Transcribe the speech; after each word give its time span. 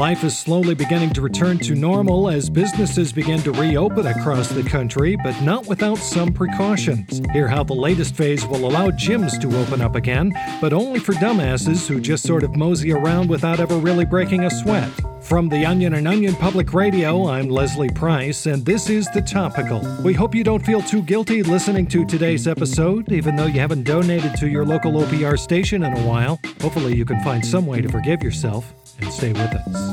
Life 0.00 0.24
is 0.24 0.34
slowly 0.34 0.74
beginning 0.74 1.10
to 1.10 1.20
return 1.20 1.58
to 1.58 1.74
normal 1.74 2.30
as 2.30 2.48
businesses 2.48 3.12
begin 3.12 3.38
to 3.42 3.52
reopen 3.52 4.06
across 4.06 4.48
the 4.48 4.62
country, 4.62 5.14
but 5.22 5.38
not 5.42 5.66
without 5.66 5.98
some 5.98 6.32
precautions. 6.32 7.20
Hear 7.34 7.46
how 7.46 7.64
the 7.64 7.74
latest 7.74 8.16
phase 8.16 8.46
will 8.46 8.66
allow 8.66 8.88
gyms 8.92 9.38
to 9.42 9.54
open 9.58 9.82
up 9.82 9.96
again, 9.96 10.32
but 10.58 10.72
only 10.72 11.00
for 11.00 11.12
dumbasses 11.12 11.86
who 11.86 12.00
just 12.00 12.26
sort 12.26 12.44
of 12.44 12.56
mosey 12.56 12.92
around 12.92 13.28
without 13.28 13.60
ever 13.60 13.76
really 13.76 14.06
breaking 14.06 14.44
a 14.44 14.50
sweat. 14.50 14.90
From 15.20 15.50
the 15.50 15.66
Onion 15.66 15.92
and 15.92 16.08
Onion 16.08 16.34
Public 16.34 16.72
Radio, 16.72 17.28
I'm 17.28 17.50
Leslie 17.50 17.90
Price, 17.90 18.46
and 18.46 18.64
this 18.64 18.88
is 18.88 19.06
The 19.08 19.20
Topical. 19.20 19.86
We 20.02 20.14
hope 20.14 20.34
you 20.34 20.44
don't 20.44 20.64
feel 20.64 20.80
too 20.80 21.02
guilty 21.02 21.42
listening 21.42 21.86
to 21.88 22.06
today's 22.06 22.48
episode, 22.48 23.12
even 23.12 23.36
though 23.36 23.44
you 23.44 23.60
haven't 23.60 23.84
donated 23.84 24.34
to 24.36 24.48
your 24.48 24.64
local 24.64 24.92
OPR 24.92 25.38
station 25.38 25.82
in 25.82 25.92
a 25.92 26.06
while. 26.06 26.40
Hopefully, 26.62 26.96
you 26.96 27.04
can 27.04 27.22
find 27.22 27.44
some 27.44 27.66
way 27.66 27.82
to 27.82 27.88
forgive 27.90 28.22
yourself 28.22 28.72
and 29.00 29.12
stay 29.12 29.32
with 29.32 29.40
us. 29.40 29.90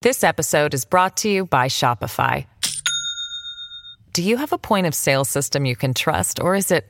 This 0.00 0.22
episode 0.22 0.74
is 0.74 0.84
brought 0.84 1.16
to 1.18 1.28
you 1.28 1.44
by 1.44 1.66
Shopify. 1.66 2.46
Do 4.12 4.22
you 4.22 4.36
have 4.36 4.52
a 4.52 4.58
point 4.58 4.86
of 4.86 4.94
sale 4.94 5.24
system 5.24 5.66
you 5.66 5.74
can 5.74 5.92
trust, 5.92 6.38
or 6.40 6.54
is 6.54 6.70
it 6.70 6.86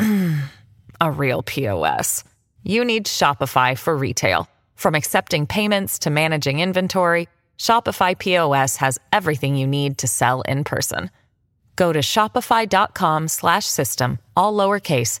a 1.00 1.10
real 1.10 1.42
POS? 1.42 2.24
You 2.64 2.84
need 2.84 3.04
Shopify 3.06 3.76
for 3.76 3.94
retail. 3.96 4.48
From 4.74 4.94
accepting 4.94 5.46
payments 5.46 5.98
to 6.00 6.10
managing 6.10 6.60
inventory, 6.60 7.28
Shopify 7.58 8.18
POS 8.18 8.76
has 8.78 8.98
everything 9.12 9.56
you 9.56 9.66
need 9.66 9.98
to 9.98 10.06
sell 10.06 10.40
in 10.42 10.64
person. 10.64 11.10
Go 11.76 11.92
to 11.92 12.00
shopify.com/system 12.00 14.18
all 14.36 14.54
lowercase 14.54 15.20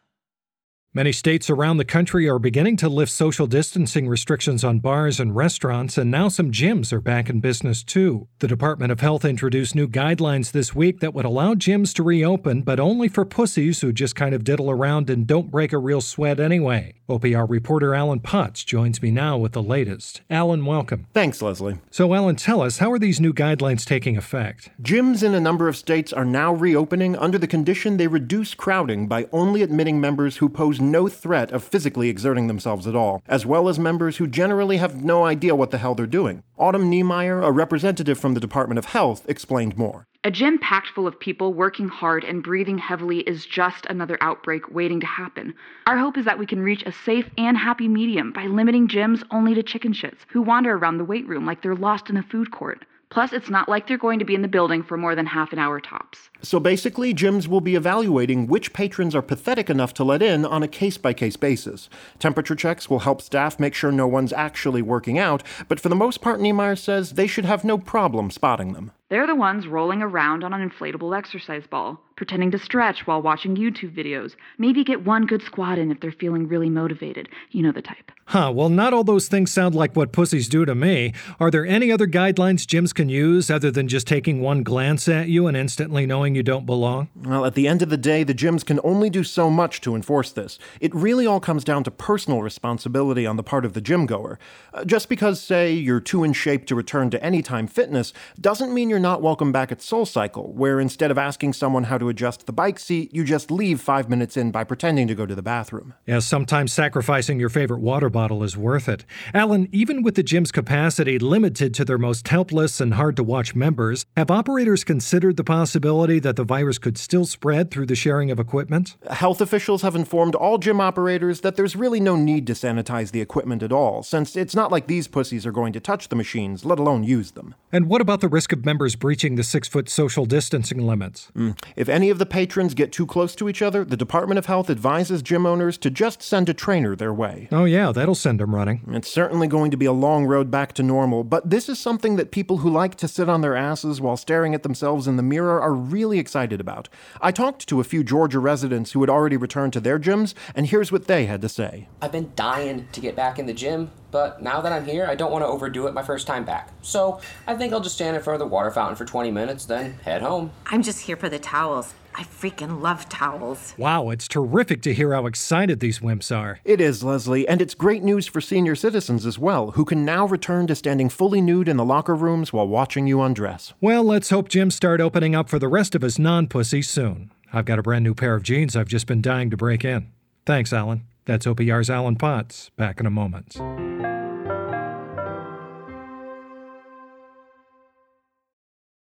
Many 0.93 1.13
states 1.13 1.49
around 1.49 1.77
the 1.77 1.85
country 1.85 2.27
are 2.27 2.37
beginning 2.37 2.75
to 2.77 2.89
lift 2.89 3.13
social 3.13 3.47
distancing 3.47 4.09
restrictions 4.09 4.61
on 4.61 4.79
bars 4.79 5.21
and 5.21 5.33
restaurants, 5.33 5.97
and 5.97 6.11
now 6.11 6.27
some 6.27 6.51
gyms 6.51 6.91
are 6.91 6.99
back 6.99 7.29
in 7.29 7.39
business 7.39 7.81
too. 7.81 8.27
The 8.39 8.49
Department 8.49 8.91
of 8.91 8.99
Health 8.99 9.23
introduced 9.23 9.73
new 9.73 9.87
guidelines 9.87 10.51
this 10.51 10.75
week 10.75 10.99
that 10.99 11.13
would 11.13 11.23
allow 11.23 11.53
gyms 11.53 11.93
to 11.93 12.03
reopen, 12.03 12.63
but 12.63 12.77
only 12.77 13.07
for 13.07 13.23
pussies 13.23 13.79
who 13.79 13.93
just 13.93 14.17
kind 14.17 14.35
of 14.35 14.43
diddle 14.43 14.69
around 14.69 15.09
and 15.09 15.25
don't 15.25 15.49
break 15.49 15.71
a 15.71 15.77
real 15.77 16.01
sweat 16.01 16.41
anyway. 16.41 16.95
OPR 17.07 17.49
reporter 17.49 17.95
Alan 17.95 18.19
Potts 18.19 18.65
joins 18.65 19.01
me 19.01 19.11
now 19.11 19.37
with 19.37 19.53
the 19.53 19.63
latest. 19.63 20.21
Alan, 20.29 20.65
welcome. 20.65 21.07
Thanks, 21.13 21.41
Leslie. 21.41 21.77
So, 21.89 22.13
Alan, 22.13 22.35
tell 22.35 22.61
us, 22.61 22.79
how 22.79 22.91
are 22.91 22.99
these 22.99 23.21
new 23.21 23.33
guidelines 23.33 23.85
taking 23.85 24.17
effect? 24.17 24.69
Gyms 24.81 25.23
in 25.23 25.33
a 25.33 25.39
number 25.39 25.69
of 25.69 25.77
states 25.77 26.11
are 26.11 26.25
now 26.25 26.53
reopening 26.53 27.15
under 27.15 27.37
the 27.37 27.47
condition 27.47 27.95
they 27.95 28.07
reduce 28.07 28.53
crowding 28.53 29.07
by 29.07 29.29
only 29.31 29.61
admitting 29.61 30.01
members 30.01 30.37
who 30.37 30.49
pose 30.49 30.80
no 30.81 31.07
threat 31.07 31.51
of 31.51 31.63
physically 31.63 32.09
exerting 32.09 32.47
themselves 32.47 32.87
at 32.87 32.95
all, 32.95 33.21
as 33.27 33.45
well 33.45 33.69
as 33.69 33.79
members 33.79 34.17
who 34.17 34.27
generally 34.27 34.77
have 34.77 35.03
no 35.03 35.23
idea 35.23 35.55
what 35.55 35.71
the 35.71 35.77
hell 35.77 35.95
they're 35.95 36.05
doing. 36.05 36.43
Autumn 36.57 36.89
Niemeyer, 36.89 37.41
a 37.41 37.51
representative 37.51 38.19
from 38.19 38.33
the 38.33 38.39
Department 38.39 38.79
of 38.79 38.85
Health, 38.85 39.23
explained 39.29 39.77
more. 39.77 40.07
A 40.23 40.29
gym 40.29 40.59
packed 40.59 40.89
full 40.89 41.07
of 41.07 41.19
people 41.19 41.51
working 41.53 41.87
hard 41.87 42.23
and 42.23 42.43
breathing 42.43 42.77
heavily 42.77 43.21
is 43.21 43.45
just 43.45 43.87
another 43.87 44.19
outbreak 44.21 44.69
waiting 44.69 44.99
to 44.99 45.07
happen. 45.07 45.55
Our 45.87 45.97
hope 45.97 46.17
is 46.17 46.25
that 46.25 46.37
we 46.37 46.45
can 46.45 46.61
reach 46.61 46.83
a 46.83 46.91
safe 46.91 47.27
and 47.37 47.57
happy 47.57 47.87
medium 47.87 48.31
by 48.31 48.45
limiting 48.45 48.87
gyms 48.87 49.23
only 49.31 49.55
to 49.55 49.63
chicken 49.63 49.93
shits 49.93 50.19
who 50.29 50.43
wander 50.43 50.75
around 50.75 50.99
the 50.99 51.05
weight 51.05 51.27
room 51.27 51.47
like 51.47 51.63
they're 51.63 51.75
lost 51.75 52.11
in 52.11 52.17
a 52.17 52.23
food 52.23 52.51
court. 52.51 52.85
Plus, 53.11 53.33
it's 53.33 53.49
not 53.49 53.67
like 53.67 53.87
they're 53.87 53.97
going 53.97 54.19
to 54.19 54.25
be 54.25 54.35
in 54.35 54.41
the 54.41 54.47
building 54.47 54.81
for 54.81 54.95
more 54.95 55.15
than 55.15 55.25
half 55.25 55.51
an 55.51 55.59
hour 55.59 55.81
tops. 55.81 56.29
So 56.41 56.61
basically, 56.61 57.13
gyms 57.13 57.45
will 57.45 57.59
be 57.59 57.75
evaluating 57.75 58.47
which 58.47 58.71
patrons 58.71 59.13
are 59.13 59.21
pathetic 59.21 59.69
enough 59.69 59.93
to 59.95 60.05
let 60.05 60.21
in 60.21 60.45
on 60.45 60.63
a 60.63 60.67
case 60.67 60.97
by 60.97 61.11
case 61.11 61.35
basis. 61.35 61.89
Temperature 62.19 62.55
checks 62.55 62.89
will 62.89 62.99
help 62.99 63.21
staff 63.21 63.59
make 63.59 63.73
sure 63.73 63.91
no 63.91 64.07
one's 64.07 64.31
actually 64.31 64.81
working 64.81 65.19
out, 65.19 65.43
but 65.67 65.77
for 65.77 65.89
the 65.89 65.95
most 65.95 66.21
part, 66.21 66.39
Niemeyer 66.39 66.77
says 66.77 67.11
they 67.11 67.27
should 67.27 67.45
have 67.45 67.65
no 67.65 67.77
problem 67.77 68.31
spotting 68.31 68.71
them. 68.71 68.91
They're 69.09 69.27
the 69.27 69.35
ones 69.35 69.67
rolling 69.67 70.01
around 70.01 70.45
on 70.45 70.53
an 70.53 70.67
inflatable 70.67 71.15
exercise 71.15 71.67
ball, 71.67 72.01
pretending 72.21 72.51
to 72.51 72.59
stretch 72.59 73.07
while 73.07 73.19
watching 73.19 73.57
YouTube 73.57 73.95
videos, 73.97 74.35
maybe 74.59 74.83
get 74.83 75.03
one 75.03 75.25
good 75.25 75.41
squat 75.41 75.79
in 75.79 75.89
if 75.89 75.99
they're 76.01 76.11
feeling 76.11 76.47
really 76.47 76.69
motivated. 76.69 77.27
You 77.49 77.63
know 77.63 77.71
the 77.71 77.81
type. 77.81 78.11
Huh, 78.25 78.51
well, 78.53 78.69
not 78.69 78.93
all 78.93 79.03
those 79.03 79.27
things 79.27 79.51
sound 79.51 79.73
like 79.73 79.95
what 79.95 80.13
pussies 80.13 80.47
do 80.47 80.63
to 80.63 80.75
me. 80.75 81.13
Are 81.39 81.49
there 81.49 81.65
any 81.65 81.91
other 81.91 82.05
guidelines 82.05 82.67
gyms 82.67 82.93
can 82.93 83.09
use 83.09 83.49
other 83.49 83.71
than 83.71 83.87
just 83.87 84.05
taking 84.05 84.39
one 84.39 84.61
glance 84.61 85.09
at 85.09 85.29
you 85.29 85.47
and 85.47 85.57
instantly 85.57 86.05
knowing 86.05 86.35
you 86.35 86.43
don't 86.43 86.65
belong? 86.67 87.09
Well, 87.15 87.43
at 87.43 87.55
the 87.55 87.67
end 87.67 87.81
of 87.81 87.89
the 87.89 87.97
day, 87.97 88.23
the 88.23 88.35
gyms 88.35 88.63
can 88.63 88.79
only 88.83 89.09
do 89.09 89.23
so 89.23 89.49
much 89.49 89.81
to 89.81 89.95
enforce 89.95 90.31
this. 90.31 90.59
It 90.79 90.93
really 90.93 91.25
all 91.25 91.39
comes 91.39 91.63
down 91.63 91.83
to 91.85 91.91
personal 91.91 92.43
responsibility 92.43 93.25
on 93.25 93.35
the 93.35 93.43
part 93.43 93.65
of 93.65 93.73
the 93.73 93.81
gym 93.81 94.05
goer. 94.05 94.37
Uh, 94.73 94.85
just 94.85 95.09
because, 95.09 95.41
say, 95.41 95.73
you're 95.73 95.99
too 95.99 96.23
in 96.23 96.33
shape 96.33 96.67
to 96.67 96.75
return 96.75 97.09
to 97.09 97.21
anytime 97.21 97.65
fitness 97.65 98.13
doesn't 98.39 98.73
mean 98.73 98.91
you're 98.91 98.99
not 98.99 99.23
welcome 99.23 99.51
back 99.51 99.71
at 99.71 99.79
SoulCycle, 99.79 100.53
where 100.53 100.79
instead 100.79 101.09
of 101.09 101.17
asking 101.17 101.53
someone 101.53 101.85
how 101.85 101.97
to 101.97 102.10
adjust 102.11 102.45
the 102.45 102.53
bike 102.53 102.77
seat, 102.77 103.11
you 103.15 103.23
just 103.23 103.49
leave 103.49 103.81
five 103.81 104.07
minutes 104.07 104.37
in 104.37 104.51
by 104.51 104.63
pretending 104.63 105.07
to 105.07 105.15
go 105.15 105.25
to 105.25 105.33
the 105.33 105.41
bathroom. 105.41 105.95
Yeah, 106.05 106.19
sometimes 106.19 106.71
sacrificing 106.71 107.39
your 107.39 107.49
favorite 107.49 107.81
water 107.81 108.11
bottle 108.11 108.43
is 108.43 108.55
worth 108.55 108.87
it. 108.87 109.03
Alan, 109.33 109.67
even 109.71 110.03
with 110.03 110.13
the 110.13 110.21
gym's 110.21 110.51
capacity 110.51 111.17
limited 111.17 111.73
to 111.73 111.83
their 111.83 111.97
most 111.97 112.27
helpless 112.27 112.79
and 112.79 112.93
hard 112.93 113.15
to 113.15 113.23
watch 113.23 113.55
members, 113.55 114.05
have 114.15 114.29
operators 114.29 114.83
considered 114.83 115.37
the 115.37 115.43
possibility 115.43 116.19
that 116.19 116.35
the 116.35 116.43
virus 116.43 116.77
could 116.77 116.97
still 116.97 117.25
spread 117.25 117.71
through 117.71 117.87
the 117.87 117.95
sharing 117.95 118.29
of 118.29 118.39
equipment? 118.39 118.97
Health 119.09 119.41
officials 119.41 119.81
have 119.81 119.95
informed 119.95 120.35
all 120.35 120.57
gym 120.57 120.81
operators 120.81 121.41
that 121.41 121.55
there's 121.55 121.75
really 121.75 121.99
no 121.99 122.15
need 122.15 122.45
to 122.47 122.53
sanitize 122.53 123.11
the 123.11 123.21
equipment 123.21 123.63
at 123.63 123.71
all, 123.71 124.03
since 124.03 124.35
it's 124.35 124.55
not 124.55 124.71
like 124.71 124.87
these 124.87 125.07
pussies 125.07 125.45
are 125.45 125.51
going 125.51 125.71
to 125.73 125.79
touch 125.79 126.09
the 126.09 126.15
machines, 126.15 126.65
let 126.65 126.77
alone 126.77 127.03
use 127.03 127.31
them. 127.31 127.55
And 127.71 127.87
what 127.87 128.01
about 128.01 128.19
the 128.19 128.27
risk 128.27 128.51
of 128.51 128.65
members 128.65 128.97
breaching 128.97 129.35
the 129.35 129.43
six 129.43 129.67
foot 129.67 129.87
social 129.87 130.25
distancing 130.25 130.85
limits? 130.85 131.31
Mm. 131.35 131.57
If 131.75 131.87
any 131.87 132.00
of 132.09 132.17
the 132.17 132.25
patrons 132.25 132.73
get 132.73 132.91
too 132.91 133.05
close 133.05 133.35
to 133.35 133.47
each 133.47 133.61
other, 133.61 133.85
the 133.85 133.97
Department 133.97 134.37
of 134.37 134.45
Health 134.45 134.69
advises 134.69 135.21
gym 135.21 135.45
owners 135.45 135.77
to 135.79 135.89
just 135.89 136.21
send 136.21 136.49
a 136.49 136.53
trainer 136.53 136.95
their 136.95 137.13
way. 137.13 137.47
Oh, 137.51 137.65
yeah, 137.65 137.91
that'll 137.91 138.15
send 138.15 138.39
them 138.39 138.55
running. 138.55 138.81
It's 138.89 139.11
certainly 139.11 139.47
going 139.47 139.71
to 139.71 139.77
be 139.77 139.85
a 139.85 139.91
long 139.91 140.25
road 140.25 140.49
back 140.49 140.73
to 140.73 140.83
normal, 140.83 141.23
but 141.23 141.49
this 141.49 141.69
is 141.69 141.79
something 141.79 142.15
that 142.15 142.31
people 142.31 142.57
who 142.57 142.69
like 142.69 142.95
to 142.95 143.07
sit 143.07 143.29
on 143.29 143.41
their 143.41 143.55
asses 143.55 144.01
while 144.01 144.17
staring 144.17 144.53
at 144.53 144.63
themselves 144.63 145.07
in 145.07 145.17
the 145.17 145.23
mirror 145.23 145.61
are 145.61 145.73
really 145.73 146.19
excited 146.19 146.59
about. 146.59 146.89
I 147.21 147.31
talked 147.31 147.67
to 147.67 147.79
a 147.79 147.85
few 147.85 148.03
Georgia 148.03 148.39
residents 148.39 148.91
who 148.91 149.01
had 149.01 149.09
already 149.09 149.37
returned 149.37 149.73
to 149.73 149.79
their 149.79 149.99
gyms, 149.99 150.33
and 150.55 150.67
here's 150.67 150.91
what 150.91 151.07
they 151.07 151.25
had 151.25 151.41
to 151.41 151.49
say. 151.49 151.87
I've 152.01 152.11
been 152.11 152.31
dying 152.35 152.87
to 152.91 153.01
get 153.01 153.15
back 153.15 153.39
in 153.39 153.45
the 153.45 153.53
gym, 153.53 153.91
but 154.11 154.41
now 154.41 154.61
that 154.61 154.71
I'm 154.71 154.85
here, 154.85 155.05
I 155.05 155.15
don't 155.15 155.31
want 155.31 155.43
to 155.43 155.47
overdo 155.47 155.87
it 155.87 155.93
my 155.93 156.03
first 156.03 156.27
time 156.27 156.45
back. 156.45 156.69
So 156.81 157.19
I 157.47 157.55
think 157.55 157.73
I'll 157.73 157.81
just 157.81 157.95
stand 157.95 158.15
in 158.15 158.21
front 158.21 158.41
of 158.41 158.47
the 158.47 158.53
water 158.53 158.71
fountain 158.71 158.95
for 158.95 159.05
20 159.05 159.31
minutes, 159.31 159.65
then 159.65 159.93
head 160.03 160.21
home. 160.21 160.51
I'm 160.67 160.83
just 160.83 161.01
here 161.01 161.15
for 161.15 161.29
the 161.29 161.39
towels. 161.39 161.93
I 162.13 162.23
freaking 162.23 162.81
love 162.81 163.07
towels. 163.07 163.73
Wow, 163.77 164.09
it's 164.09 164.27
terrific 164.27 164.81
to 164.83 164.93
hear 164.93 165.13
how 165.13 165.25
excited 165.25 165.79
these 165.79 165.99
wimps 165.99 166.35
are. 166.35 166.59
It 166.65 166.81
is, 166.81 167.03
Leslie, 167.03 167.47
and 167.47 167.61
it's 167.61 167.73
great 167.73 168.03
news 168.03 168.27
for 168.27 168.41
senior 168.41 168.75
citizens 168.75 169.25
as 169.25 169.39
well, 169.39 169.71
who 169.71 169.85
can 169.85 170.03
now 170.03 170.25
return 170.25 170.67
to 170.67 170.75
standing 170.75 171.09
fully 171.09 171.41
nude 171.41 171.69
in 171.69 171.77
the 171.77 171.85
locker 171.85 172.15
rooms 172.15 172.51
while 172.51 172.67
watching 172.67 173.07
you 173.07 173.21
undress. 173.21 173.73
Well, 173.79 174.03
let's 174.03 174.29
hope 174.29 174.49
gyms 174.49 174.73
start 174.73 174.99
opening 174.99 175.35
up 175.35 175.49
for 175.49 175.59
the 175.59 175.69
rest 175.69 175.95
of 175.95 176.03
us 176.03 176.19
non 176.19 176.47
pussies 176.47 176.89
soon. 176.89 177.31
I've 177.53 177.65
got 177.65 177.79
a 177.79 177.83
brand 177.83 178.03
new 178.03 178.13
pair 178.13 178.35
of 178.35 178.43
jeans 178.43 178.75
I've 178.75 178.87
just 178.87 179.07
been 179.07 179.21
dying 179.21 179.49
to 179.49 179.57
break 179.57 179.85
in. 179.85 180.11
Thanks, 180.45 180.73
Alan. 180.73 181.03
That's 181.25 181.45
OPR's 181.45 181.89
Alan 181.89 182.15
Potts. 182.15 182.71
Back 182.77 182.99
in 182.99 183.05
a 183.05 183.11
moment. 183.11 183.57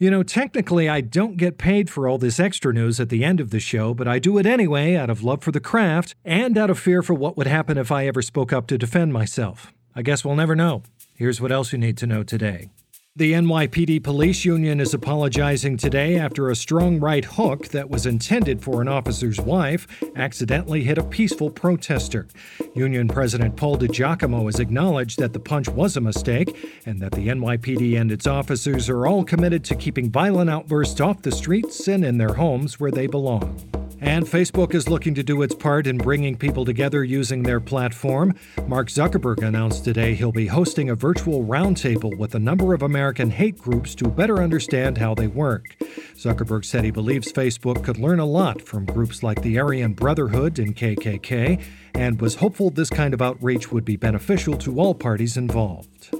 You 0.00 0.12
know, 0.12 0.22
technically, 0.22 0.88
I 0.88 1.00
don't 1.00 1.36
get 1.36 1.58
paid 1.58 1.90
for 1.90 2.06
all 2.06 2.18
this 2.18 2.38
extra 2.38 2.72
news 2.72 3.00
at 3.00 3.08
the 3.08 3.24
end 3.24 3.40
of 3.40 3.50
the 3.50 3.58
show, 3.58 3.94
but 3.94 4.06
I 4.06 4.20
do 4.20 4.38
it 4.38 4.46
anyway 4.46 4.94
out 4.94 5.10
of 5.10 5.24
love 5.24 5.42
for 5.42 5.50
the 5.50 5.58
craft 5.58 6.14
and 6.24 6.56
out 6.56 6.70
of 6.70 6.78
fear 6.78 7.02
for 7.02 7.14
what 7.14 7.36
would 7.36 7.48
happen 7.48 7.76
if 7.76 7.90
I 7.90 8.06
ever 8.06 8.22
spoke 8.22 8.52
up 8.52 8.68
to 8.68 8.78
defend 8.78 9.12
myself. 9.12 9.72
I 9.96 10.02
guess 10.02 10.24
we'll 10.24 10.36
never 10.36 10.54
know. 10.54 10.84
Here's 11.14 11.40
what 11.40 11.50
else 11.50 11.72
you 11.72 11.78
need 11.78 11.96
to 11.96 12.06
know 12.06 12.22
today. 12.22 12.70
The 13.16 13.32
NYPD 13.32 14.04
Police 14.04 14.44
Union 14.44 14.78
is 14.78 14.94
apologizing 14.94 15.76
today 15.76 16.16
after 16.16 16.50
a 16.50 16.54
strong 16.54 17.00
right 17.00 17.24
hook 17.24 17.66
that 17.70 17.90
was 17.90 18.06
intended 18.06 18.62
for 18.62 18.80
an 18.80 18.86
officer's 18.86 19.40
wife 19.40 19.88
accidentally 20.14 20.84
hit 20.84 20.98
a 20.98 21.02
peaceful 21.02 21.50
protester. 21.50 22.28
Union 22.76 23.08
President 23.08 23.56
Paul 23.56 23.76
DiGiacomo 23.76 24.44
has 24.44 24.60
acknowledged 24.60 25.18
that 25.18 25.32
the 25.32 25.40
punch 25.40 25.68
was 25.68 25.96
a 25.96 26.00
mistake 26.00 26.80
and 26.86 27.00
that 27.00 27.10
the 27.10 27.26
NYPD 27.26 28.00
and 28.00 28.12
its 28.12 28.28
officers 28.28 28.88
are 28.88 29.04
all 29.04 29.24
committed 29.24 29.64
to 29.64 29.74
keeping 29.74 30.12
violent 30.12 30.48
outbursts 30.48 31.00
off 31.00 31.22
the 31.22 31.32
streets 31.32 31.88
and 31.88 32.04
in 32.04 32.18
their 32.18 32.34
homes 32.34 32.78
where 32.78 32.92
they 32.92 33.08
belong. 33.08 33.77
And 34.00 34.26
Facebook 34.26 34.74
is 34.74 34.88
looking 34.88 35.14
to 35.14 35.24
do 35.24 35.42
its 35.42 35.54
part 35.54 35.86
in 35.86 35.98
bringing 35.98 36.36
people 36.36 36.64
together 36.64 37.02
using 37.02 37.42
their 37.42 37.60
platform. 37.60 38.34
Mark 38.66 38.88
Zuckerberg 38.88 39.42
announced 39.42 39.84
today 39.84 40.14
he'll 40.14 40.30
be 40.30 40.46
hosting 40.46 40.90
a 40.90 40.94
virtual 40.94 41.44
roundtable 41.44 42.16
with 42.16 42.34
a 42.34 42.38
number 42.38 42.74
of 42.74 42.82
American 42.82 43.30
hate 43.30 43.58
groups 43.58 43.94
to 43.96 44.08
better 44.08 44.42
understand 44.42 44.98
how 44.98 45.14
they 45.14 45.26
work. 45.26 45.76
Zuckerberg 46.14 46.64
said 46.64 46.84
he 46.84 46.90
believes 46.92 47.32
Facebook 47.32 47.82
could 47.82 47.98
learn 47.98 48.20
a 48.20 48.26
lot 48.26 48.62
from 48.62 48.84
groups 48.84 49.22
like 49.22 49.42
the 49.42 49.58
Aryan 49.58 49.94
Brotherhood 49.94 50.58
and 50.58 50.76
KKK 50.76 51.60
and 51.94 52.20
was 52.20 52.36
hopeful 52.36 52.70
this 52.70 52.90
kind 52.90 53.14
of 53.14 53.20
outreach 53.20 53.72
would 53.72 53.84
be 53.84 53.96
beneficial 53.96 54.56
to 54.58 54.78
all 54.78 54.94
parties 54.94 55.36
involved. 55.36 56.10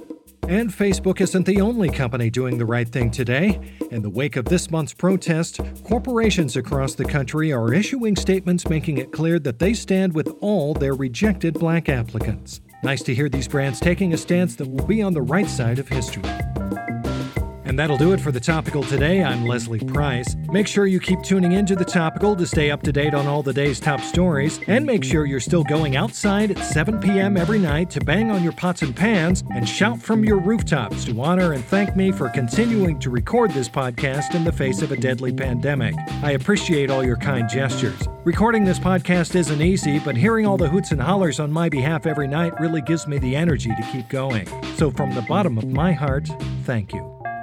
And 0.49 0.71
Facebook 0.71 1.21
isn't 1.21 1.45
the 1.45 1.61
only 1.61 1.91
company 1.91 2.31
doing 2.31 2.57
the 2.57 2.65
right 2.65 2.89
thing 2.89 3.11
today. 3.11 3.59
In 3.91 4.01
the 4.01 4.09
wake 4.09 4.35
of 4.35 4.45
this 4.45 4.71
month's 4.71 4.95
protest, 4.95 5.59
corporations 5.83 6.55
across 6.55 6.95
the 6.95 7.05
country 7.05 7.53
are 7.53 7.71
issuing 7.71 8.15
statements 8.15 8.67
making 8.67 8.97
it 8.97 9.11
clear 9.11 9.37
that 9.37 9.59
they 9.59 9.75
stand 9.75 10.15
with 10.15 10.35
all 10.41 10.73
their 10.73 10.95
rejected 10.95 11.53
black 11.53 11.87
applicants. 11.87 12.61
Nice 12.83 13.03
to 13.03 13.13
hear 13.13 13.29
these 13.29 13.47
brands 13.47 13.79
taking 13.79 14.15
a 14.15 14.17
stance 14.17 14.55
that 14.55 14.67
will 14.67 14.87
be 14.87 15.03
on 15.03 15.13
the 15.13 15.21
right 15.21 15.47
side 15.47 15.77
of 15.77 15.87
history. 15.87 16.23
And 17.69 17.77
that'll 17.77 17.97
do 17.99 18.13
it 18.13 18.19
for 18.19 18.31
the 18.31 18.39
topical 18.39 18.81
today. 18.81 19.23
I'm 19.23 19.45
Leslie 19.45 19.77
Price. 19.79 20.35
Make 20.51 20.65
sure 20.65 20.87
you 20.87 20.99
keep 20.99 21.21
tuning 21.21 21.51
into 21.51 21.75
the 21.75 21.85
topical 21.85 22.35
to 22.35 22.47
stay 22.47 22.71
up 22.71 22.81
to 22.81 22.91
date 22.91 23.13
on 23.13 23.27
all 23.27 23.43
the 23.43 23.53
day's 23.53 23.79
top 23.79 24.01
stories, 24.01 24.59
and 24.65 24.83
make 24.83 25.03
sure 25.03 25.27
you're 25.27 25.39
still 25.39 25.63
going 25.63 25.95
outside 25.95 26.49
at 26.49 26.65
7 26.65 26.99
p.m. 26.99 27.37
every 27.37 27.59
night 27.59 27.91
to 27.91 28.01
bang 28.01 28.31
on 28.31 28.41
your 28.41 28.53
pots 28.53 28.81
and 28.81 28.95
pans 28.95 29.43
and 29.53 29.69
shout 29.69 30.01
from 30.01 30.23
your 30.25 30.39
rooftops 30.39 31.05
to 31.05 31.21
honor 31.21 31.53
and 31.53 31.63
thank 31.63 31.95
me 31.95 32.11
for 32.11 32.27
continuing 32.29 32.97
to 32.97 33.11
record 33.11 33.51
this 33.51 33.69
podcast 33.69 34.33
in 34.33 34.43
the 34.43 34.51
face 34.51 34.81
of 34.81 34.91
a 34.91 34.97
deadly 34.97 35.31
pandemic. 35.31 35.93
I 36.23 36.31
appreciate 36.31 36.89
all 36.89 37.03
your 37.03 37.17
kind 37.17 37.47
gestures. 37.47 38.01
Recording 38.23 38.65
this 38.65 38.79
podcast 38.79 39.35
isn't 39.35 39.61
easy, 39.61 39.99
but 39.99 40.17
hearing 40.17 40.47
all 40.47 40.57
the 40.57 40.69
hoots 40.69 40.91
and 40.91 40.99
hollers 40.99 41.39
on 41.39 41.51
my 41.51 41.69
behalf 41.69 42.07
every 42.07 42.27
night 42.27 42.59
really 42.59 42.81
gives 42.81 43.05
me 43.05 43.19
the 43.19 43.35
energy 43.35 43.69
to 43.69 43.91
keep 43.91 44.09
going. 44.09 44.47
So, 44.77 44.89
from 44.89 45.13
the 45.13 45.21
bottom 45.21 45.59
of 45.59 45.67
my 45.67 45.91
heart, 45.91 46.27
thank 46.63 46.93
you 46.93 47.18